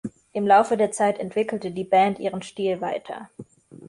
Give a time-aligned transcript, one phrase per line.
[0.33, 3.29] Im Laufe der Zeit entwickelte die Band ihren Stil weiter.